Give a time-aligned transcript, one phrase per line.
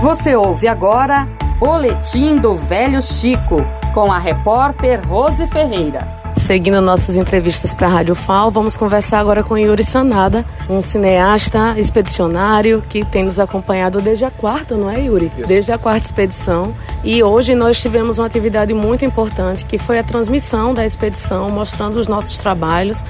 [0.00, 1.28] Você ouve agora
[1.58, 6.08] Boletim do Velho Chico, com a repórter Rose Ferreira.
[6.38, 11.78] Seguindo nossas entrevistas para a Rádio FAO, vamos conversar agora com Yuri Sanada, um cineasta
[11.78, 15.30] expedicionário que tem nos acompanhado desde a quarta, não é, Yuri?
[15.36, 15.46] Isso.
[15.46, 16.74] Desde a quarta expedição.
[17.04, 21.96] E hoje nós tivemos uma atividade muito importante, que foi a transmissão da expedição, mostrando
[21.96, 23.04] os nossos trabalhos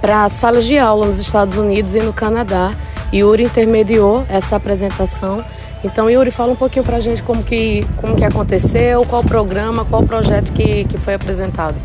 [0.00, 2.72] para salas de aula nos Estados Unidos e no Canadá.
[3.12, 5.44] Yuri intermediou essa apresentação
[5.82, 9.84] então, Yuri, fala um pouquinho para a gente como que, como que aconteceu, qual programa,
[9.84, 11.76] qual projeto que, que foi apresentado.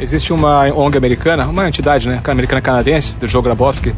[0.00, 3.94] Existe uma ONG americana, uma entidade né, americana canadense, do Joe Grabowski,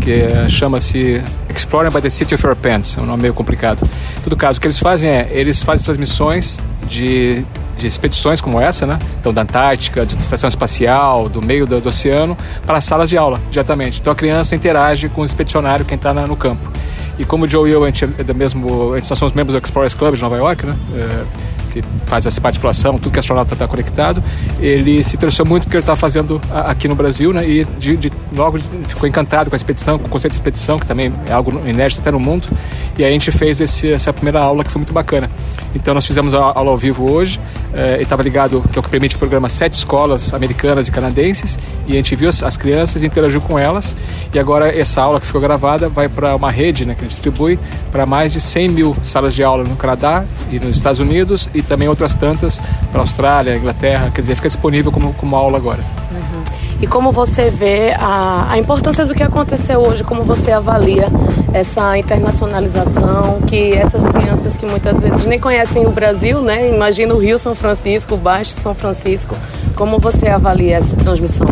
[0.00, 3.88] que é, chama-se Exploring by the City of Your Pants, é um nome meio complicado.
[4.18, 7.44] Em todo caso, o que eles fazem é, eles fazem transmissões de,
[7.78, 8.98] de expedições como essa, né?
[9.18, 13.40] Então, da Antártica, de estação espacial, do meio do, do oceano, para salas de aula,
[13.50, 14.00] diretamente.
[14.00, 16.70] Então, a criança interage com o expedicionário, quem está no campo.
[17.18, 19.34] E como o Joe e eu, a gente é da mesmo, a gente, nós somos
[19.34, 20.76] membros do Explorers Club de Nova York, né?
[20.94, 21.24] É,
[21.78, 24.22] que faz essa exploração, tudo que astronauta está conectado,
[24.60, 27.48] ele se interessou muito porque ele está fazendo aqui no Brasil, né?
[27.48, 30.86] E de, de, logo ficou encantado com a expedição, com o conceito de expedição, que
[30.86, 32.48] também é algo inédito até no mundo.
[32.96, 35.30] E aí a gente fez esse, essa primeira aula que foi muito bacana.
[35.74, 37.38] Então nós fizemos a aula ao vivo hoje,
[37.72, 41.58] eh, estava ligado, que é o que permite o programa, sete escolas americanas e canadenses,
[41.86, 43.94] e a gente viu as, as crianças, interagiu com elas,
[44.32, 47.58] e agora essa aula que ficou gravada vai para uma rede né, que ele distribui
[47.92, 51.62] para mais de 100 mil salas de aula no Canadá e nos Estados Unidos e
[51.68, 55.82] também outras tantas para a Austrália, Inglaterra, quer dizer, fica disponível como, como aula agora.
[56.10, 56.42] Uhum.
[56.80, 61.08] E como você vê a, a importância do que aconteceu hoje, como você avalia
[61.52, 66.72] essa internacionalização, que essas crianças que muitas vezes nem conhecem o Brasil, né?
[66.72, 69.34] Imagina o Rio São Francisco, o Baixo São Francisco,
[69.74, 71.48] como você avalia essa transmissão?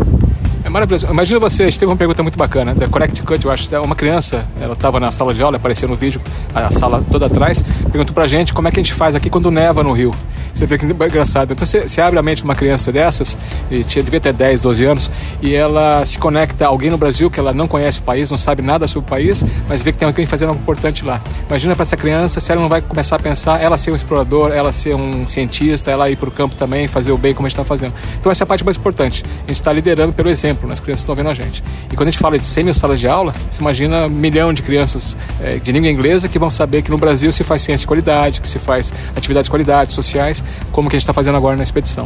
[0.67, 1.07] É maravilhoso.
[1.07, 4.73] Imagina você, teve uma pergunta muito bacana, da Connect Cut, eu acho, uma criança, ela
[4.73, 6.19] estava na sala de aula, apareceu no vídeo,
[6.53, 9.49] a sala toda atrás, perguntou pra gente como é que a gente faz aqui quando
[9.49, 10.13] neva no Rio.
[10.57, 11.53] Você vê que é engraçado.
[11.53, 13.37] Então você, você abre a mente de uma criança dessas,
[13.69, 17.29] e tinha, devia ter 10, 12 anos, e ela se conecta a alguém no Brasil
[17.29, 19.99] que ela não conhece o país, não sabe nada sobre o país, mas vê que
[19.99, 21.21] tem alguém fazendo algo importante lá.
[21.47, 24.51] Imagina para essa criança se ela não vai começar a pensar, ela ser um explorador,
[24.51, 27.49] ela ser um cientista, ela ir para o campo também, fazer o bem como a
[27.49, 27.93] gente está fazendo.
[28.19, 29.23] Então essa é a parte mais importante.
[29.25, 30.73] A gente está liderando pelo exemplo, né?
[30.73, 31.63] as crianças estão vendo a gente.
[31.91, 34.51] E quando a gente fala de 100 mil salas de aula, você imagina um milhão
[34.51, 37.83] de crianças é, de língua inglesa que vão saber que no Brasil se faz ciência
[37.83, 41.35] de qualidade, que se faz atividades de qualidade, sociais, como que a gente está fazendo
[41.35, 42.05] agora na expedição.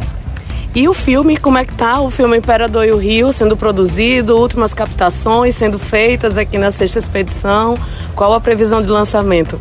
[0.74, 2.00] E o filme, como é que tá?
[2.00, 6.98] O filme Imperador e o Rio sendo produzido, últimas captações sendo feitas aqui na sexta
[6.98, 7.74] expedição.
[8.16, 9.60] Qual a previsão de lançamento?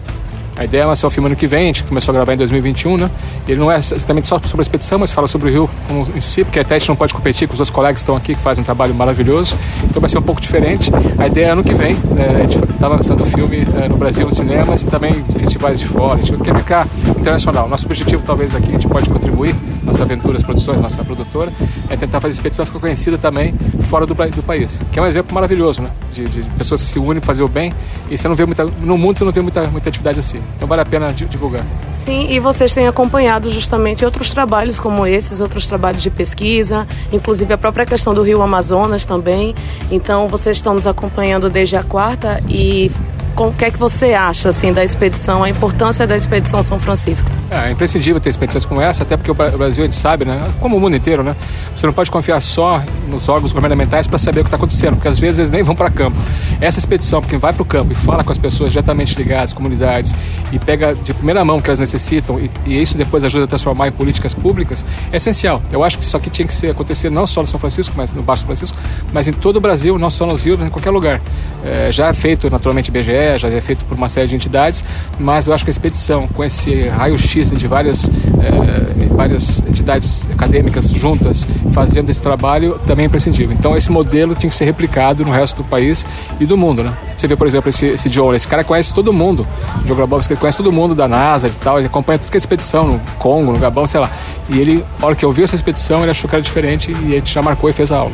[0.56, 2.38] A ideia é ser o filme ano que vem, a gente começou a gravar em
[2.38, 3.10] 2021, né?
[3.48, 5.70] Ele não é exatamente só sobre a expedição, mas fala sobre o Rio
[6.16, 8.16] em si, porque até a gente não pode competir com os outros colegas que estão
[8.16, 9.56] aqui, que fazem um trabalho maravilhoso.
[9.86, 10.92] Então vai ser um pouco diferente.
[11.18, 12.36] A ideia é ano que vem, né?
[12.36, 15.80] a gente está lançando o filme é, no Brasil, nos cinemas e também em festivais
[15.80, 16.22] de fora.
[16.22, 16.88] A gente quer ficar
[17.22, 17.70] internacional.
[17.70, 21.52] Nosso objetivo, talvez, aqui, a gente pode contribuir, nossa Aventuras Produções, nossa produtora,
[21.90, 24.82] é tentar fazer a expedição ficar conhecida também fora do, do país.
[24.92, 25.92] Que é um exemplo maravilhoso, né?
[26.14, 27.72] De, de pessoas que se unem para fazer o bem
[28.10, 28.66] e você não vê muita.
[28.66, 30.42] No mundo você não tem muita, muita atividade assim.
[30.56, 31.64] Então vale a pena divulgar.
[31.96, 37.54] Sim, e vocês têm acompanhado justamente outros trabalhos como esses, outros trabalhos de pesquisa, inclusive
[37.54, 39.56] a própria questão do Rio Amazonas também.
[39.92, 42.92] Então vocês estão nos acompanhando desde a quarta e
[43.38, 47.30] o que é que você acha assim da expedição, a importância da expedição São Francisco?
[47.50, 50.44] É, é imprescindível ter expedições como essa, até porque o Brasil a gente sabe, né,
[50.60, 51.36] como o mundo inteiro, né,
[51.76, 55.08] você não pode confiar só nos órgãos governamentais para saber o que está acontecendo, porque
[55.08, 56.18] às vezes eles nem vão para campo.
[56.60, 60.14] Essa expedição, porque vai para o campo e fala com as pessoas diretamente ligadas, comunidades,
[60.52, 63.48] e pega de primeira mão o que elas necessitam, e, e, isso depois ajuda a
[63.48, 65.62] transformar em políticas públicas, é essencial.
[65.72, 68.14] Eu acho que isso aqui tinha que ser, acontecer não só no São Francisco, mas
[68.14, 68.78] no Baixo São Francisco,
[69.12, 71.22] mas em todo o Brasil, não só nos rios, em qualquer lugar.
[71.64, 74.84] É, já é feito naturalmente BGE, já é feito por uma série de entidades,
[75.20, 80.90] mas eu acho que a expedição, com esse raio-x de várias, é, várias entidades acadêmicas
[80.90, 83.56] juntas fazendo esse trabalho, também é imprescindível.
[83.58, 86.06] Então, esse modelo tinha que ser replicado no resto do país
[86.40, 86.84] e do mundo.
[86.84, 86.94] Né?
[87.16, 89.48] Você vê, por exemplo, esse, esse John, esse cara conhece todo mundo,
[89.84, 92.40] o John Grabowski, conhece todo mundo da NASA e tal, ele acompanha tudo que é
[92.40, 94.10] expedição no Congo, no Gabão, sei lá.
[94.50, 97.16] E ele, a hora que ouviu essa expedição, ele achou que era diferente e a
[97.16, 98.14] gente já marcou e fez a aula.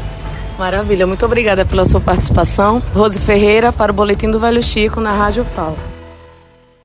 [0.58, 2.82] Maravilha, muito obrigada pela sua participação.
[2.94, 5.78] Rose Ferreira para o Boletim do Velho Chico na Rádio FAO.